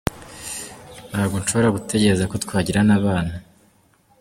[1.09, 3.33] Ntabwo nshobora gutegereza ko twagirana abana.